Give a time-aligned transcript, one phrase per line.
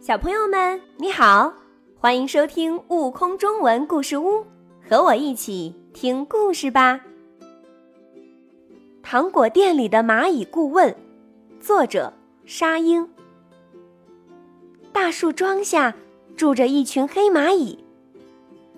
[0.00, 1.52] 小朋友们，你好，
[1.98, 4.36] 欢迎收听《悟空中文故事屋》，
[4.88, 6.98] 和我一起听故事吧。
[9.02, 10.96] 糖果店里的蚂蚁顾问，
[11.60, 12.14] 作者
[12.46, 13.06] 沙鹰。
[14.90, 15.94] 大树桩下
[16.34, 17.84] 住着一群黑蚂蚁。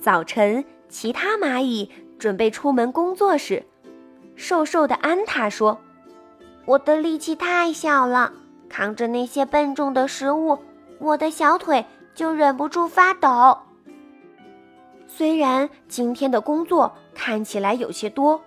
[0.00, 3.64] 早晨，其他蚂蚁准备出门工作时，
[4.34, 5.78] 瘦瘦的安塔说
[6.66, 8.32] ：“我的力气太小了，
[8.68, 10.58] 扛着那些笨重的食物。”
[11.02, 11.84] 我的小腿
[12.14, 13.58] 就忍不住发抖。
[15.08, 18.40] 虽然今天的工作看起来有些多，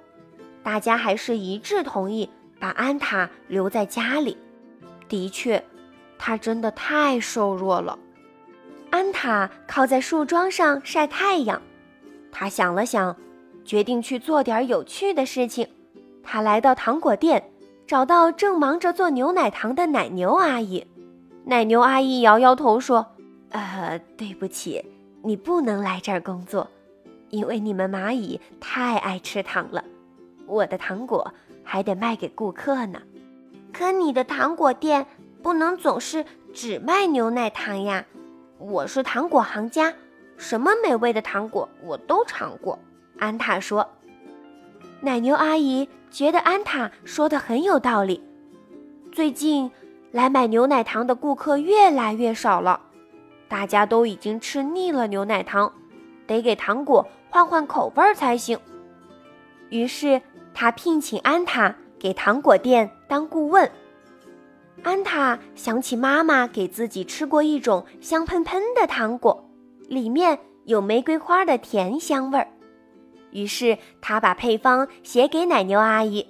[0.63, 4.37] 大家还是一致同意把安塔留在家里。
[5.09, 5.61] 的确，
[6.17, 7.99] 他真的太瘦弱了。
[8.89, 11.61] 安塔靠在树桩上晒太阳。
[12.31, 13.15] 他想了想，
[13.65, 15.67] 决定去做点有趣的事情。
[16.23, 17.51] 他来到糖果店，
[17.85, 20.87] 找到正忙着做牛奶糖的奶牛阿姨。
[21.47, 23.05] 奶牛阿姨摇摇头说
[23.53, 24.83] ：“呃，对不起，
[25.21, 26.67] 你不能来这儿工作，
[27.29, 29.83] 因为你们蚂蚁太爱吃糖了。
[30.47, 31.31] 我的糖果
[31.63, 32.99] 还得卖给顾客呢。
[33.71, 35.05] 可你的糖果店
[35.43, 38.03] 不能总是只卖牛奶糖呀。
[38.57, 39.93] 我是糖果行家，
[40.37, 42.79] 什么美味的糖果我都尝过。”
[43.19, 43.87] 安塔说。
[44.99, 48.23] 奶牛阿姨觉得安塔说的很有道理。
[49.11, 49.69] 最近。
[50.15, 52.79] 来买牛奶糖的顾客越来越少了，
[53.49, 55.73] 大家都已经吃腻了牛奶糖，
[56.25, 58.57] 得给糖果换换口味才行。
[59.67, 60.21] 于是
[60.53, 63.69] 他聘请安塔给糖果店当顾问。
[64.83, 69.49] 安塔想起妈妈给自己吃过一种香喷喷的糖果，
[69.89, 72.47] 里面有玫瑰花的甜香味儿。
[73.31, 76.25] 于是他把配方写给奶牛阿姨。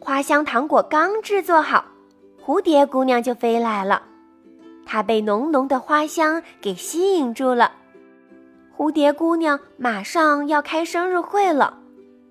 [0.00, 1.84] 花香糖果刚制作好。
[2.44, 4.02] 蝴蝶姑娘就飞来了，
[4.84, 7.70] 她被浓浓的花香给吸引住了。
[8.76, 11.78] 蝴蝶姑娘马上要开生日会了，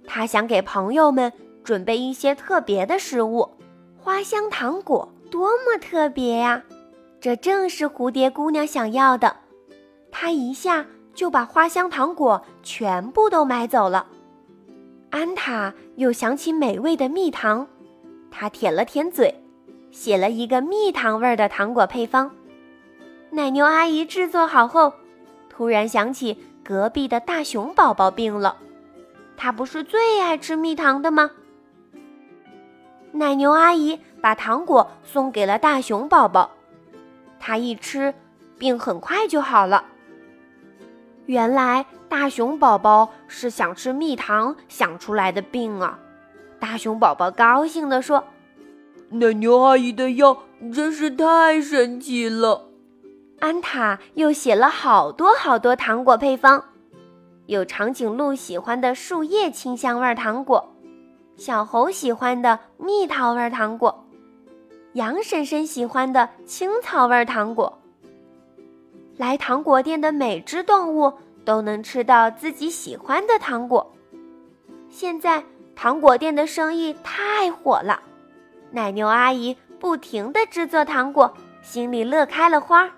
[0.05, 1.31] 她想给朋友们
[1.63, 3.49] 准备一些特别的食物。
[3.97, 6.61] 花香糖果多么特别呀！
[7.21, 9.33] 这正是蝴蝶姑娘想要的。
[10.11, 14.05] 她一下就把花香糖果全部都买走了。
[15.09, 17.65] 安塔又想起美味的蜜糖，
[18.29, 19.40] 她舔了舔嘴。
[19.91, 22.31] 写了一个蜜糖味儿的糖果配方。
[23.29, 24.93] 奶牛阿姨制作好后，
[25.49, 28.57] 突然想起隔壁的大熊宝宝病了，
[29.37, 31.31] 他不是最爱吃蜜糖的吗？
[33.11, 36.51] 奶牛阿姨把糖果送给了大熊宝宝，
[37.39, 38.13] 他一吃，
[38.57, 39.85] 病很快就好了。
[41.25, 45.99] 原来大熊宝宝是想吃蜜糖想出来的病啊！
[46.59, 48.23] 大熊宝宝高兴地说。
[49.13, 50.37] 奶牛阿姨的药
[50.73, 52.69] 真是太神奇了。
[53.39, 56.63] 安塔又写了好多好多糖果配方，
[57.45, 60.73] 有长颈鹿喜欢的树叶清香味糖果，
[61.35, 64.05] 小猴喜欢的蜜桃味糖果，
[64.93, 67.81] 羊婶婶喜欢的青草味糖果。
[69.17, 71.11] 来糖果店的每只动物
[71.43, 73.91] 都能吃到自己喜欢的糖果。
[74.87, 75.43] 现在
[75.75, 78.01] 糖果店的生意太火了。
[78.71, 82.89] 奶牛阿姨不停地制作糖果，心里乐开了花。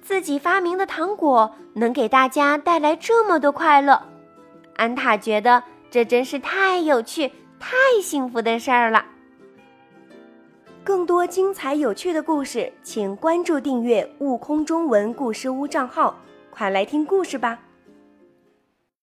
[0.00, 4.00] 自己发明的糖果能给大家带来这么多快乐，
[4.76, 9.04] 安塔觉得这真是太有趣、太幸福的事儿了。
[10.82, 16.16] 更多精彩有趣的故事，请关注订阅“悟空中文故事屋”账号，
[16.50, 17.58] 快来听故事吧。